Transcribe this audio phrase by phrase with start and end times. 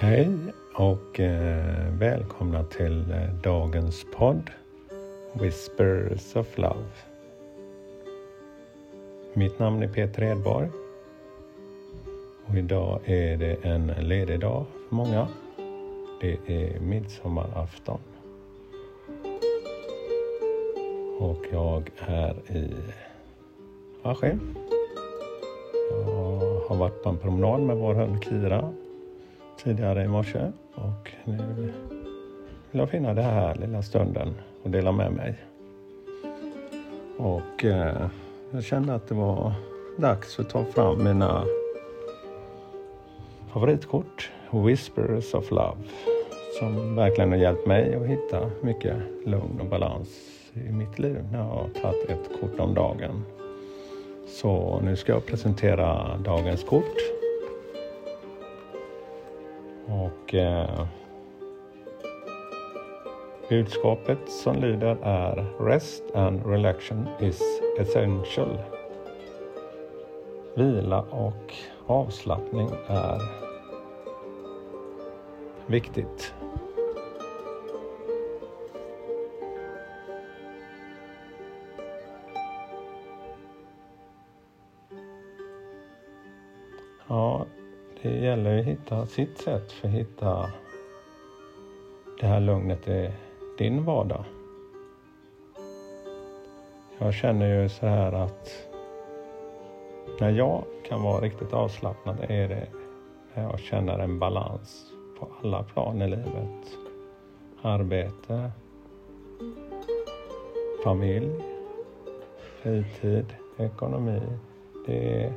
[0.00, 0.28] Hej
[0.74, 4.50] och eh, välkomna till eh, dagens podd
[5.32, 6.84] Whispers of Love.
[9.34, 10.68] Mitt namn är Peter Edborg
[12.46, 15.28] och idag är det en ledig dag för många.
[16.20, 18.00] Det är midsommarafton.
[21.18, 22.74] Och jag är i
[24.02, 24.56] Askim.
[25.90, 26.04] Jag
[26.68, 28.72] har varit på en promenad med vår hund Kira
[29.64, 31.72] tidigare i morse och nu
[32.70, 35.34] vill jag finna den här lilla stunden och dela med mig.
[37.16, 38.08] Och eh,
[38.50, 39.52] jag kände att det var
[39.96, 41.44] dags att ta fram mina
[43.52, 45.76] favoritkort, Whispers of Love,
[46.58, 50.08] som verkligen har hjälpt mig att hitta mycket lugn och balans
[50.52, 53.24] i mitt liv när jag har tagit ett kort om dagen.
[54.28, 57.17] Så nu ska jag presentera dagens kort
[60.08, 60.86] och eh,
[63.48, 67.42] budskapet som lyder är Rest and relaxation is
[67.78, 68.58] essential.
[70.54, 71.54] Vila och
[71.86, 73.20] avslappning är
[75.66, 76.34] viktigt.
[87.08, 87.46] Ja,
[88.02, 90.50] det gäller att hitta sitt sätt för att hitta
[92.20, 93.10] det här lugnet i
[93.58, 94.24] din vardag.
[96.98, 98.68] Jag känner ju så här att
[100.20, 102.66] när jag kan vara riktigt avslappnad är det
[103.34, 106.78] när jag känner en balans på alla plan i livet.
[107.62, 108.50] Arbete,
[110.84, 111.30] familj,
[112.62, 113.26] fritid,
[113.58, 114.20] ekonomi.
[114.86, 115.32] Det är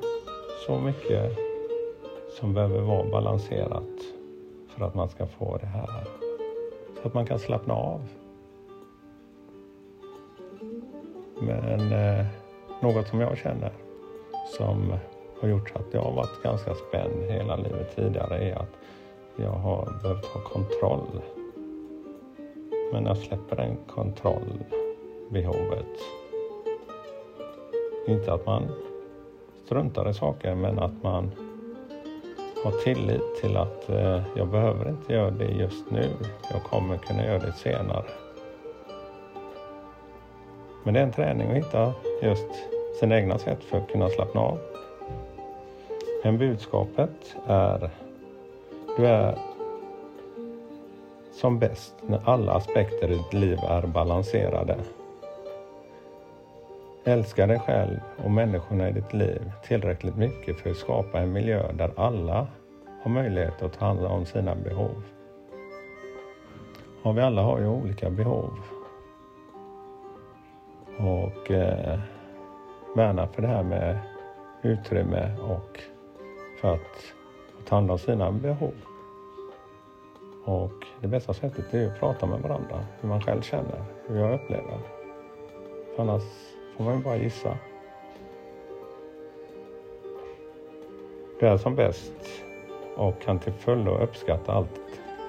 [0.65, 1.50] så mycket
[2.39, 3.89] som behöver vara balanserat
[4.67, 6.07] för att man ska få det här.
[7.01, 8.01] Så att man kan slappna av.
[11.41, 12.25] Men eh,
[12.81, 13.71] något som jag känner
[14.57, 14.93] som
[15.41, 18.77] har gjort att jag har varit ganska spänd hela livet tidigare är att
[19.35, 21.21] jag har behövt ha kontroll.
[22.93, 25.97] Men jag släpper den kontrollbehovet.
[28.07, 28.63] Inte att man
[29.65, 31.31] struntar i saker men att man
[32.63, 36.09] ha tillit till att eh, jag behöver inte göra det just nu.
[36.51, 38.03] Jag kommer kunna göra det senare.
[40.83, 42.47] Men det är en träning att hitta just
[42.99, 44.59] sina egna sätt för att kunna slappna av.
[46.23, 47.89] Men budskapet är
[48.97, 49.37] du är
[51.31, 54.77] som bäst när alla aspekter i ditt liv är balanserade.
[57.03, 61.71] Älska dig själv och människorna i ditt liv tillräckligt mycket för att skapa en miljö
[61.73, 62.47] där alla
[63.03, 65.03] har möjlighet att ta hand om sina behov.
[67.03, 68.53] Och vi alla har ju olika behov.
[70.99, 71.99] Och eh,
[72.95, 73.99] värna för det här med
[74.61, 75.79] utrymme och
[76.61, 77.13] för att
[77.65, 78.73] ta hand om sina behov.
[80.45, 84.33] Och det bästa sättet är att prata med varandra, hur man själv känner, hur jag
[84.33, 84.79] upplever.
[85.95, 86.50] För annars
[86.81, 87.57] får man ju bara gissa.
[91.39, 92.13] Du är som bäst
[92.95, 94.81] och kan till fullo uppskatta allt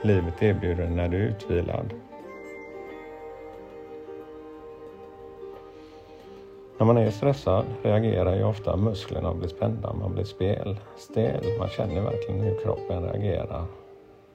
[0.02, 1.94] livet erbjuder när du är utvilad.
[6.78, 11.58] När man är stressad reagerar ju ofta musklerna och blir spända, man blir spel, stel,
[11.58, 13.64] man känner verkligen hur kroppen reagerar.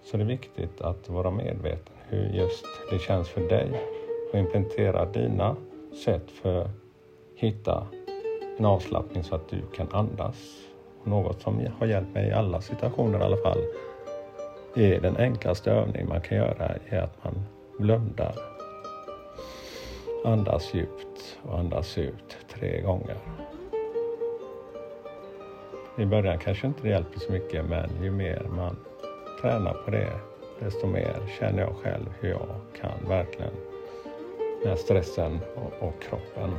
[0.03, 3.81] Så det är viktigt att vara medveten hur just det känns för dig
[4.31, 5.55] och implementera dina
[6.05, 6.69] sätt för
[7.37, 7.87] hitta
[8.57, 10.67] en avslappning så att du kan andas.
[11.01, 13.59] Och något som har hjälpt mig i alla situationer i alla fall
[14.75, 17.43] är den enklaste övning man kan göra är att man
[17.79, 18.35] blundar.
[20.25, 23.17] Andas djupt och andas ut tre gånger.
[25.97, 28.75] I början kanske inte det hjälper så mycket men ju mer man
[29.41, 30.19] tränar på det
[30.59, 32.47] desto mer känner jag själv hur jag
[32.81, 33.53] kan verkligen
[34.65, 36.51] när stressen och, och kroppen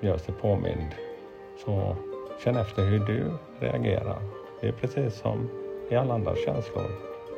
[0.00, 0.94] gör sig påmind.
[1.64, 1.96] Så
[2.44, 4.18] känn efter hur du reagerar.
[4.60, 5.48] Det är precis som
[5.90, 6.86] i alla andra känslor.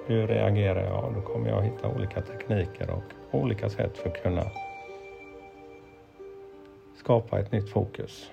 [0.07, 1.15] Hur reagerar jag?
[1.15, 4.45] Då kommer jag hitta olika tekniker och olika sätt för att kunna
[6.97, 8.31] skapa ett nytt fokus.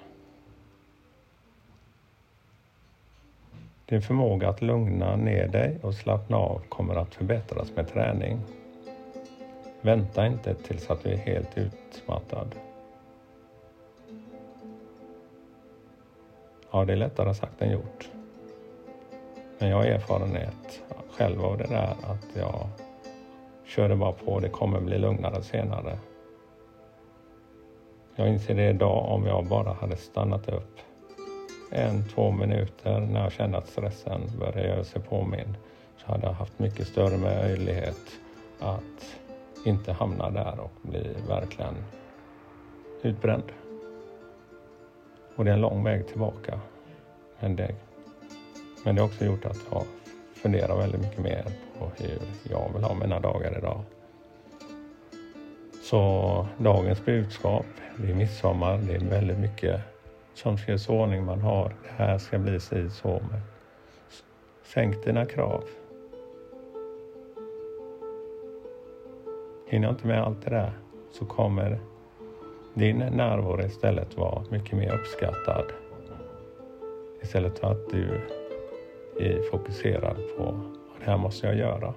[3.86, 8.40] Din förmåga att lugna ner dig och slappna av kommer att förbättras med träning.
[9.82, 12.56] Vänta inte tills att du är helt utmattad.
[16.76, 18.10] Ja, det är lättare sagt än gjort.
[19.60, 22.68] Men jag har erfarenhet själv av det där att jag
[23.66, 25.98] körde bara på, det kommer bli lugnare senare.
[28.16, 30.80] Jag inser det idag om jag bara hade stannat upp
[31.72, 35.56] en, två minuter när jag kände att stressen började göra sig påmind
[35.98, 38.20] så hade jag haft mycket större möjlighet
[38.60, 39.18] att
[39.66, 41.76] inte hamna där och bli verkligen
[43.02, 43.65] utbränd.
[45.36, 46.60] Och det är en lång väg tillbaka.
[47.40, 47.76] Men det,
[48.84, 49.84] men det har också gjort att jag
[50.34, 51.46] funderar väldigt mycket mer
[51.80, 53.82] på hur jag vill ha mina dagar idag.
[55.84, 57.66] Så dagens budskap,
[57.98, 59.82] det är midsommar, det är väldigt mycket
[60.34, 61.70] som ska i ordning man har.
[61.70, 63.22] Det här ska bli si så.
[63.32, 63.42] Men
[64.64, 65.64] sänk dina krav.
[69.68, 70.72] Hinner jag inte med allt det där
[71.12, 71.80] så kommer
[72.76, 75.66] din närvaro istället vara mycket mer uppskattad.
[77.22, 78.22] Istället för att du
[79.20, 81.94] är fokuserad på vad det här måste jag göra.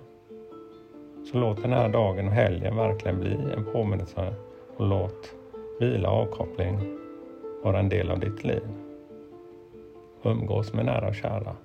[1.33, 4.35] Så låt den här dagen och helgen verkligen bli en påminnelse
[4.77, 5.35] och låt
[5.81, 6.99] vila och avkoppling
[7.65, 8.69] vara en del av ditt liv.
[10.23, 11.57] Umgås med nära och kära.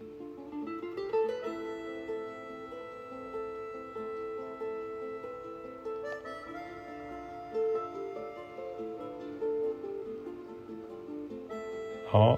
[12.13, 12.37] Ja,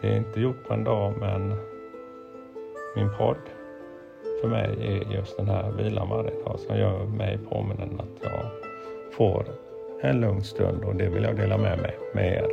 [0.00, 1.54] det är inte gjort på en dag men
[2.96, 3.36] min podd
[4.40, 8.50] för mig är just den här vilan varje dag som gör mig påminnen att jag
[9.12, 9.46] får
[10.02, 12.48] en lugn stund och det vill jag dela med mig med er.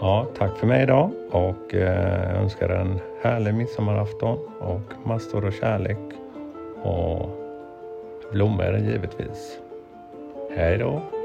[0.00, 5.98] Ja, tack för mig idag och eh, önskar en härlig midsommarafton och massor av kärlek
[6.82, 7.28] och
[8.32, 9.58] blommor givetvis.
[10.56, 11.17] Hej då!